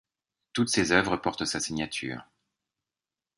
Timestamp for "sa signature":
1.45-2.25